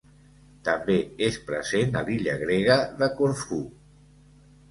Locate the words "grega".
2.45-2.79